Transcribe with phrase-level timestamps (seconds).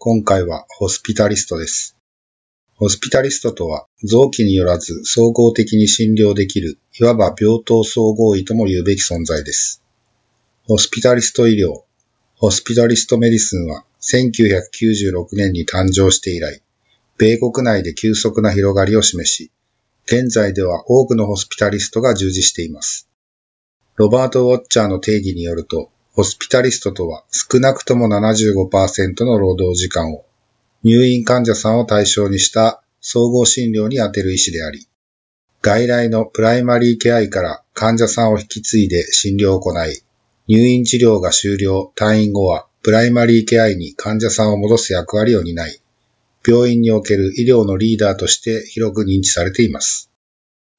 [0.00, 1.96] 今回はホスピタリストです。
[2.76, 9.82] ホスピタリストとは、臓器によらず総合的に診療できる、いわば病棟総合医とも言うべき存在です。
[10.62, 11.82] ホスピタリスト医療、
[12.36, 16.62] ホスピタリストメディスンは1996年に誕生して以来、
[17.16, 19.50] 米国内で急速な広がりを示し、
[20.06, 23.08] 現在では多くのホスピタリストが従事しています。
[23.96, 30.24] ロバート・ウォッチャーの定義によると、ホスピタリストとは少なくとも75%の労働時間を
[30.82, 34.88] 入院患者さんを対象にした総合診療に充てる医師であり、
[35.62, 40.02] 外来のプライマリーケア医から患者さんを引き継いで診療を行い、
[40.48, 45.80] 入院治療が終了、退院後はプライマリーケア医に患者さんを戻す役割を担い、
[46.44, 50.10] 病院における医療のリーダーとして広く認知されています。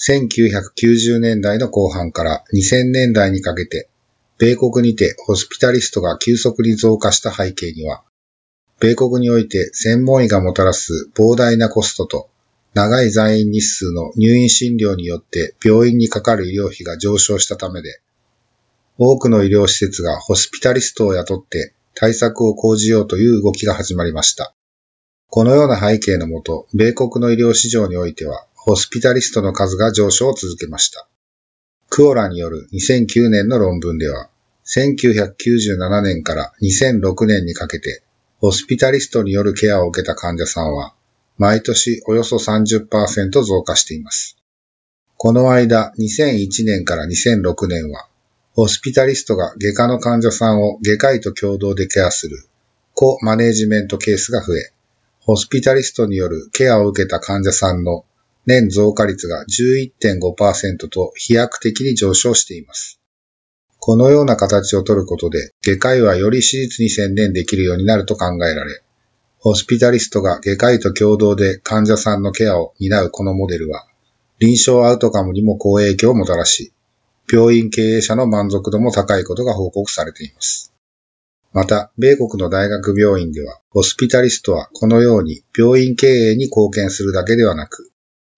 [0.00, 3.89] 1990年代の後半から2000年代にかけて、
[4.40, 8.02] 米国にてホスピタリストが急速に増加した背景には、
[8.80, 12.30] 米国において専門医がもたらす膨大なコストと
[12.72, 18.00] 長い在院日数の入院診療によって病院にかかる医療費が上昇したためで、
[18.96, 24.54] 多くの医療施設がホスピタリストを雇って対策を講じようという動きが始まりました。
[25.28, 31.09] このような背景のもと、米国の医療市場においては、ホスピタリストの数が上昇を続けました。
[31.90, 34.30] クオラによる2009年の論文では、
[34.64, 38.04] 1997年から2006年にかけて、
[38.38, 40.94] ホスピタリストによるケアを受けた患者さんは、
[41.36, 44.36] 毎年およそ30%増加しています。
[45.16, 48.06] この間、2001年から2006年は、
[48.52, 52.46] ホスピタリストが外科の患者さんを外科医と共同でケアする、
[52.94, 54.72] コマネージメントケースが増え、
[55.18, 58.04] ホスピタリストによるケアを受けた患者さんの
[58.46, 63.00] 年増加率が11.5%と飛躍的に上昇しています。
[63.78, 68.82] このような形をとることで、外科医はより手術に専念できるようになると考えられ、
[69.38, 73.86] ホスピタリストが外科医と共同で患者さんのケアを担うこのモデルは、
[74.38, 76.72] 臨床アウトカムにも好影響をもたらし、
[77.32, 80.74] 病院経営者の満足度も高いことが報告されています。
[81.52, 87.89] また、米国の大学病院では、ホスピタリストはこのように病院経営に貢献するだけではなく、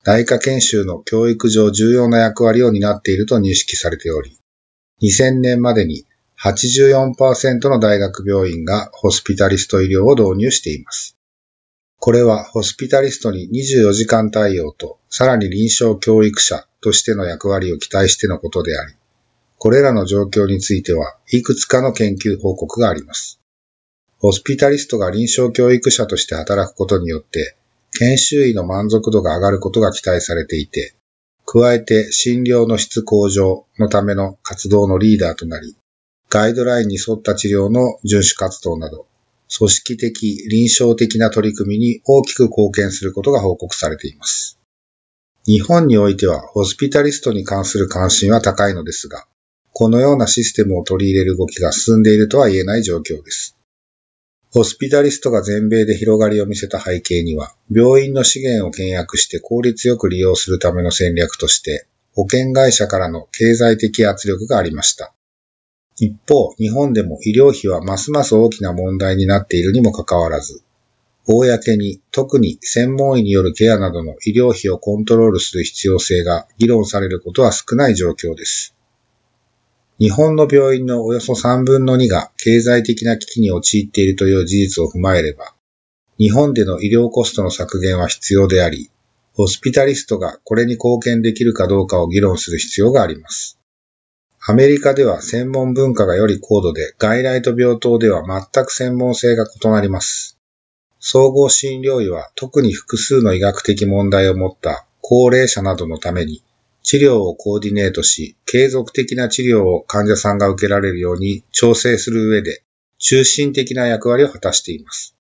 [0.05, 4.37] 大科研修の教育上重要な役割を担っていると認識されており、
[5.01, 6.07] 2000年までに
[6.43, 11.17] 84%の大学病院がホスピタリスト医療を導入しています。
[12.01, 18.95] これはホスピタリストに24時間対応と、さらに臨床教育者としての役割を期待してのことであり、
[19.57, 23.39] これらの状況については、いくつかの研究報告があります。
[24.19, 27.57] ホスピタリストが臨床教育者として働くことによって、
[27.99, 30.95] 研修医の満足度が上がることが期待されていて、
[31.45, 35.77] 加えて診療の質向上のための活動のリーダーとなり、
[36.31, 39.07] ガイドラインに沿った治療の遵守活動など、
[39.55, 44.59] 組織的、臨床的な取り組みに大きく貢献することが報告されています。
[45.45, 49.27] 日本においてはホスピタリストに関する関心は高いのですが、
[49.73, 53.57] このようなシステムを取り入れる動きが進んでいるとは言えない状況です。
[54.55, 65.15] ホスピタリストが全米で広がりを見せた背景には、病院の資源を倹約して効率よく利用するための戦略として、保険会社からの経済的圧力がありました。
[65.97, 70.63] 一方、日本でも医療費はますます大きな問題になっているにもかかわらず、
[71.27, 78.75] 公に特に専門医によるケアなどの医療費をコントロールする必要性が議論されることは少ない状況です。
[79.99, 85.55] 日本の病院のおよそ3分の2が経済的な危機に陥っているという事実を踏まえれば、
[86.19, 88.91] 日本での医療コストの削減は必要であり、
[89.35, 93.59] ホスピタリストがこれに貢献できるかどうかを議論する必要があります。
[94.45, 100.39] アメリカでは専門文化がより高度で、外来と病棟では全く専門性が異なります。
[100.99, 106.45] 総合診療医は特に複数の医学的問題を持った高齢者などのために
[106.83, 112.65] 治療をコーディネートし、継続的な治療を患者さんが受けられるように調整する上で、
[112.99, 115.17] 中心的な役割を果たしています。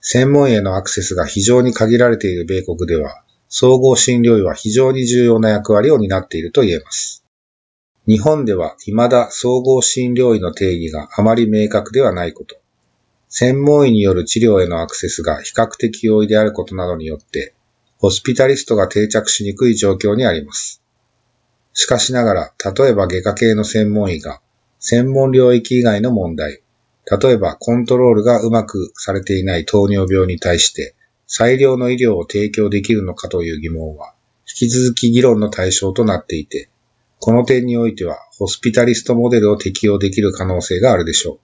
[0.00, 7.24] 専門医へのアクセスが非常に限られている米国では、総合診療医は非常に重要な役割を担っていると言えます。
[8.06, 12.56] 日本では未だ総合診療医の定義があまり明確ではないこと。
[13.28, 17.54] 専門医による治療へのアクセスが比較的容易であることなどによって、
[17.98, 20.81] ホスピタリストが定着しにくい状況にあります。
[21.74, 24.40] しかしながら、例えば外科系の専門医が、
[24.78, 26.62] 専門領域以外の問題、
[27.10, 30.94] 例えばコントロールがうまくされていない糖尿病に対して、
[31.26, 34.14] 最良の医療を提供できるのかという疑問は、
[34.46, 36.68] 引き続き議論の対象となっていて、
[37.20, 41.38] この点においては、ホスピタリストモデルを適用できる可能性があるでしょう。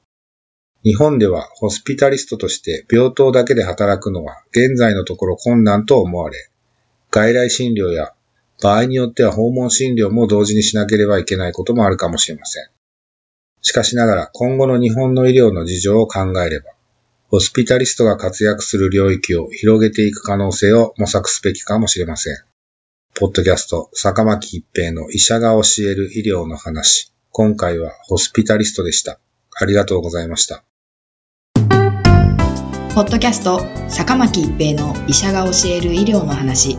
[0.84, 6.50] 日本ではホスピタリストとして病棟だけで働くのは現在のところ困難と思われ、
[7.10, 8.12] 外来診療や
[8.60, 12.68] 場合によっては訪問診療も同時にしなければいけないこともあるかもしれません。
[13.62, 16.72] しかしながら今後の日本の医療の事情を考えれば、
[17.28, 22.36] ホスピタリストが活躍する領域を広げていく可能性を模索すべきかもしれません。
[23.14, 27.12] ポッドキャスト、坂巻一平の医者が教える医療の話。
[27.30, 29.20] 今回はホスピタリストでした。
[29.54, 30.64] ありがとうございました。
[32.94, 36.78] ポッドキャスト、坂巻一平の医者が教える医療の話。